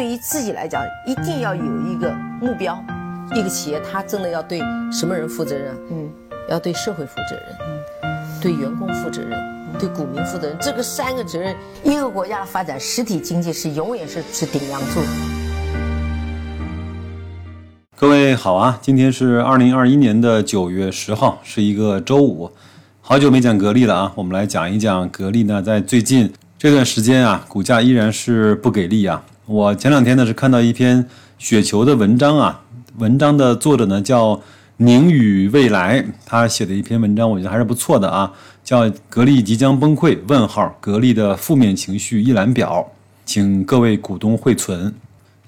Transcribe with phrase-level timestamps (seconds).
[0.00, 2.10] 对于自己来讲，一定要有一个
[2.40, 2.82] 目标。
[3.34, 4.58] 一个企业，它真的要对
[4.90, 5.76] 什么人负责任？
[5.90, 6.10] 嗯，
[6.48, 7.44] 要对社会负责任，
[8.04, 9.38] 嗯，对员工负责任，
[9.78, 10.56] 对股民负责任。
[10.58, 15.00] 这个三个责任，一个国家的发展，实体经济是永远是是顶梁柱。
[17.94, 22.50] 各位好啊，今天是二零二一年的九月十号，是一个周五。
[23.02, 29.22] 好久没讲格力了啊，我们来讲一讲格力呢，在最近这段时间啊，股价依然是不给力啊。
[29.50, 31.04] 我前两天呢是看到一篇
[31.36, 32.62] 雪球的文章啊。
[32.98, 34.40] 文章的作者呢叫
[34.76, 38.32] 宁宇未来，他写的一篇文章，我觉得还是不错的啊，
[38.62, 40.16] 叫《格力即将崩溃？
[40.28, 42.88] 问号格力的负面情绪一览表》，
[43.24, 44.94] 请各位股东汇存。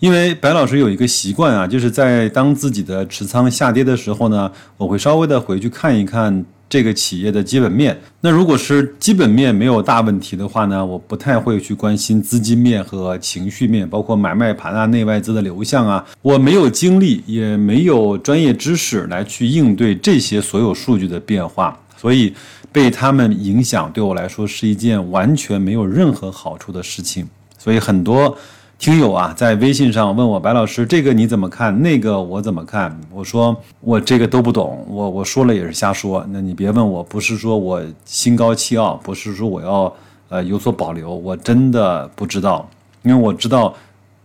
[0.00, 6.44] 因为白老师有一个习惯啊，就是在当自己的持仓下跌的时候呢，我会稍微的回去看一看。
[6.72, 16.02] 这个企业的基本面，那如果是基本面没有大问题的话呢，我不太会去关心资金面和情绪面，包括买卖盘啊、内外资的流向啊。
[16.22, 22.32] 我没有精力，也没有专业知识来去应对这些所有数据的变化，所以
[22.72, 27.28] 被他们影响，对我来说是一件完全没有任何好处的事情。
[27.58, 28.34] 所以很多。
[28.82, 31.82] 听友啊，在微信上问我白老师，这个你怎么看？
[31.82, 32.98] 那个我怎么看？
[33.12, 36.26] 我说我这个都不懂，我我说了也是瞎说。
[36.30, 39.94] 那你别问我，不是说我心高气傲，不是说我要
[40.28, 42.68] 呃有所保留，我真的不知道。
[43.04, 43.72] 因为我知道，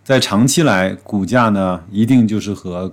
[0.04, 2.92] 在长期来，股价呢一定就是和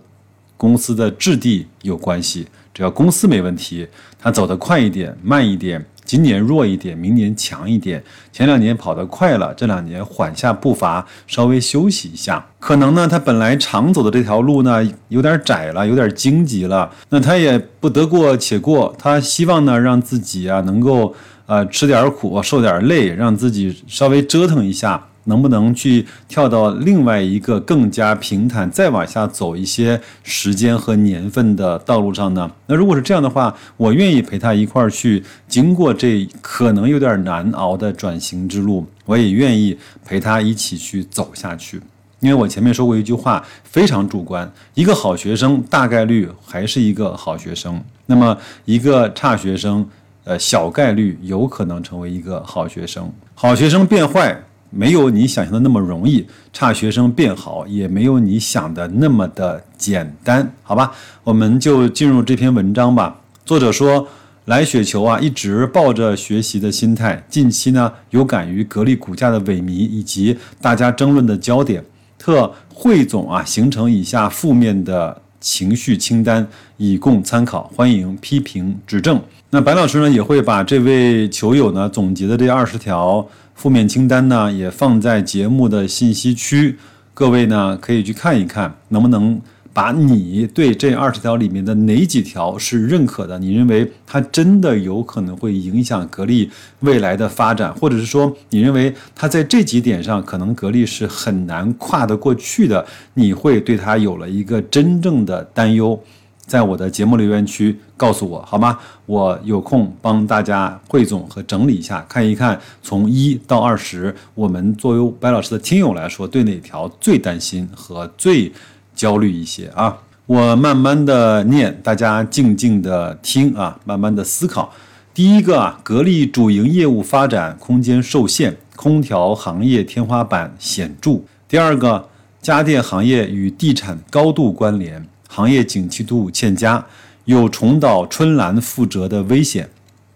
[0.58, 2.46] 公司的质地有关系。
[2.74, 5.82] 只要公司没问题，它走得快一点、慢一点。
[6.04, 8.02] 今年弱一点，明年强一点。
[8.32, 12.44] 前两年跑得快了，这两年缓下步伐，稍微休息一下。
[12.58, 16.90] 可能呢，他本来常走的这条路呢，有点窄了，有点荆棘了。
[17.08, 21.14] 那他也不得过且过，他希望呢，让自己啊能够
[21.46, 25.08] 呃吃点苦，受点累，让自己稍微折腾一下。
[25.24, 32.50] 能不能去跳到另外一个更加平坦、再往下走一些时间和年份的道路上呢？
[32.66, 41.80] 那如果是这样的话，我愿意陪他一块儿去经过这可能有点难熬的转型之路，我也愿意陪他一起去走下去。
[42.20, 49.86] 因为我前面说过一句话，非常主观：一个好学生大概率还是一个好学生，那么一个差学生，
[50.24, 53.12] 呃，小概率有可能成为一个好学生。
[53.34, 54.42] 好学生变坏。
[54.70, 60.92] 没有你想象的那么容易，差学生变好也没有你想的那么的简单，好吧？
[61.22, 63.20] 我们就进入这篇文章吧。
[63.44, 64.08] 作者说，
[64.46, 71.84] 来雪球啊，一直抱着学习的心态，近期呢有感于格力股价的萎靡以及大家争论的焦点，
[72.18, 79.20] 特汇总啊，形成以下负面的情绪清单，以供参考，欢迎批评指正。
[79.50, 83.28] 那白老师呢，也会把这位球友呢总结的这二十条。
[83.54, 86.78] 负面清单呢，也放在节目的信息区，
[87.12, 89.38] 各位呢可以去看一看，能不能
[89.74, 93.36] 把你对这二十条里面的哪几条是认可的？
[93.40, 96.48] 你认为它真的有可能会影响格力
[96.80, 102.86] 未来的发展，或者是说你认为它在这几点上可能格力是很难跨得过去的？
[103.14, 106.00] 你会对它有了一个真正的担忧？
[106.46, 108.78] 在我的节目留言区告诉我好吗？
[109.06, 118.52] 我有空帮大家汇总和整理一下，看一看从一到二十，我们作为白老师的听友来说，对哪条最担心和最
[118.94, 119.98] 焦虑一些啊？
[120.26, 124.72] 我慢慢的念，大家静静的听啊，慢慢的思考。
[125.12, 131.20] 第一个啊，格力主营业务发展空间受限，空调行业天花板显著。
[131.46, 132.08] 第二个，
[132.40, 135.06] 家电行业与地产高度关联。
[135.28, 136.86] 行业景气度欠佳，
[137.24, 139.68] 有重蹈春兰覆辙的危险。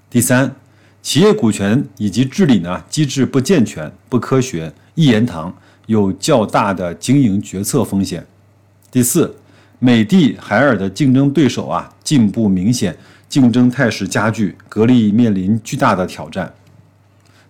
[0.08, 0.54] 第三，
[1.02, 5.54] 企业股权以及治理呢机制不健全、不科学，一言堂，
[5.86, 8.26] 有较大的经营决策风险。
[8.91, 9.37] 第四，
[9.78, 12.97] 美的、海尔的竞争对手啊进步明显，
[13.28, 16.50] 竞争态势加剧，格力面临巨大的挑战。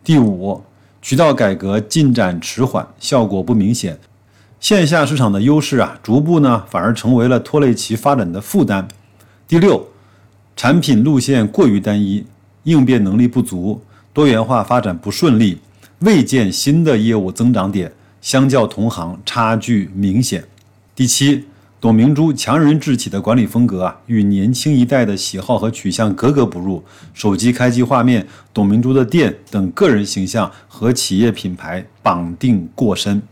[0.02, 0.60] 第五，
[1.00, 3.96] 渠道改革进展迟缓，效果不明显。
[4.58, 8.88] 线下市场的优势啊，逐步呢反而成为了拖累其发展的负担。
[9.46, 9.86] 第六，
[10.56, 12.26] 产品路线过于单一，
[12.64, 13.80] 应变能力不足，
[14.12, 15.60] 多元化发展不顺利，
[16.00, 20.42] 未见新的业务增长点，相较同行差距明显。
[20.98, 21.44] 第七，
[21.80, 26.82] 董明珠强人治企的管理风格啊，与年轻一代的喜好和取向格格不入，
[27.14, 33.22] 手机开机画面、董明珠的店等个人形象和企业品牌绑定过深。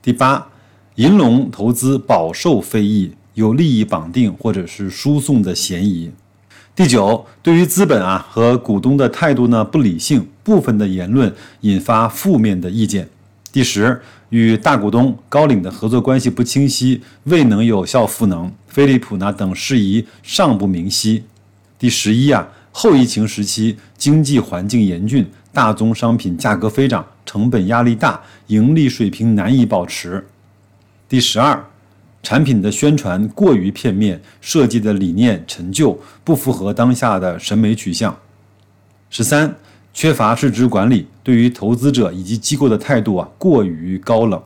[0.00, 0.46] 第八，
[0.94, 6.10] 银龙投资饱受非议，有利益绑定或者是输送的嫌疑。
[6.74, 11.30] 第九，对于资本啊和股东的态度呢不理性，部分的言论
[11.60, 13.06] 引发负面的意见。
[13.50, 18.52] 第十，与大股东高瓴的合作关系不清晰，未能有效赋能。
[18.66, 21.24] 飞利浦呢等事宜尚不明晰。
[21.78, 30.24] 第十一啊，后疫情时期经济环境严峻，大宗商品价格飞涨，成本压力大，盈利水平难以保持。
[31.08, 31.64] 第十二，
[32.22, 38.14] 产品的宣传过于片面，设计的理念陈旧，不符合当下的审美取向。
[39.08, 39.56] 十三。
[39.92, 44.40] 缺乏市值管理，对于投资者以及机构的态度啊过于高冷。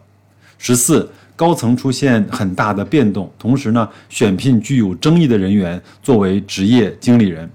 [0.56, 7.50] 十四，高层出现很大的变动，同时呢，选聘具有争议的人员作为职业经理人。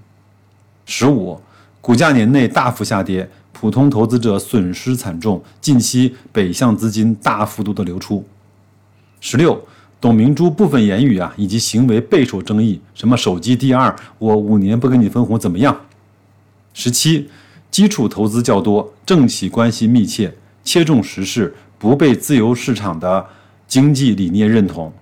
[0.84, 1.40] 十五，
[1.80, 8.24] 股价年内大幅下跌，普通投资者损失惨重，近期北向资金大幅度的流出。
[9.20, 9.60] 十六，
[10.00, 15.76] 董明珠部分言语啊以及行为备受争议，什么手机第二，我五年不跟你分红怎么样？
[16.74, 17.28] 十七。
[17.70, 20.34] 基础投资较多，政企关系密切，
[20.64, 23.26] 切中时事，不被自由市场的
[23.66, 24.92] 经济理念认同。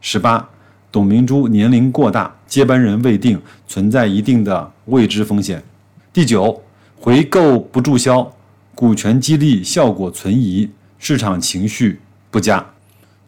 [0.00, 0.48] 十八，
[0.90, 5.62] 董明珠年龄过大，接班人未定，存在一定的未知风险。
[6.12, 6.62] 第九，
[6.96, 8.32] 回购不注销，
[8.74, 12.64] 股权激励效果存疑，市场情绪不佳。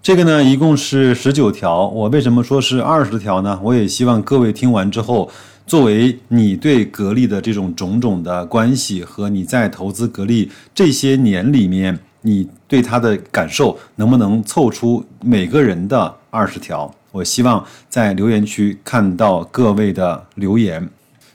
[0.02, 1.86] 这个呢，一共是十九条。
[1.86, 3.60] 我为什么说是二十条呢？
[3.62, 5.30] 我也希望各位听完之后。
[5.66, 16.92] 作为你对格力的这种种种的关系和你在投资格力这些年里面，你对它的感受能不能凑出每个人的二十条？
[17.12, 20.88] 我希望在留言区看到各位的留言。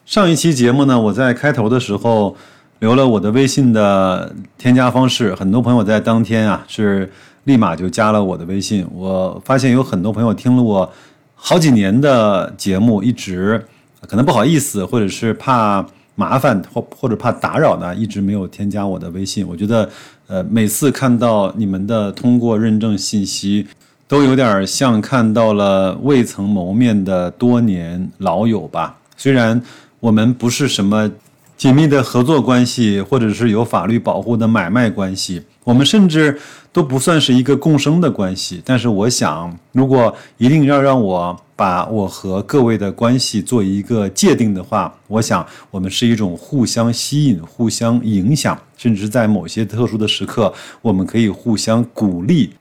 [0.06, 2.35] 上一期节目呢，我在开头的时候
[2.79, 7.09] 留了我的微信的添加方式，很多朋友在当天啊是
[7.45, 8.86] 立马就加了我的微信。
[8.94, 10.92] 我发现有很多朋友听了我
[11.33, 13.65] 好几年的节目，一直。
[14.07, 15.83] 可能不好意思，或者是怕
[16.13, 19.47] 麻烦，或或者怕打扰呢，一直没有添加我的微信。
[19.47, 19.89] 我觉得，
[20.27, 23.65] 呃，每次看到你们的通过认证信息，
[24.07, 28.95] 都有点像看到了未曾谋面的多年老友吧。
[29.18, 29.59] 虽然
[30.00, 31.09] 我们不是什么
[31.57, 36.39] 紧密的合作关系，或者是有法律保护的买卖关系，我们甚至
[36.71, 38.62] 都不算是一个共生的关系。
[38.63, 41.38] 但是，我想，如果一定要让我。
[41.57, 52.56] 把我和各位的关系做一个界定的话，我想我们是一种互相吸引、互相影响，甚至在某些特殊的时刻，我们可以互相鼓励。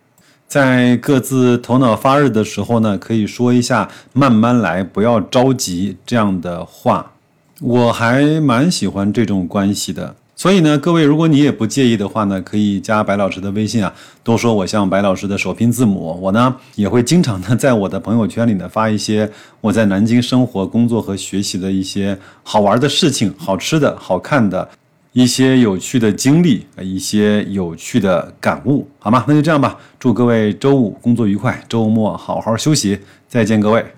[0.46, 7.10] 在各自头脑发热的时候呢，可以说一下“慢慢来，不要着急”这样的话。
[7.60, 10.14] 我还蛮喜欢这种关系的。
[10.36, 13.94] 所以呢，各位，如果你也不介意的话呢，可以加白老师的微信啊，
[14.24, 16.18] 都说我像白老师的首拼字母。
[16.20, 24.68] 我呢也会经常的在我的朋友圈里呢发一些我在南京生活、工作和学习的一些好玩的事情、好吃的、好看的
[25.12, 29.24] 一些有趣的经历、一些有趣的感悟，好吗？
[29.28, 32.98] 那就这样吧，祝各位周五工作愉快，周末好好休息，
[33.28, 33.94] 再见，各位。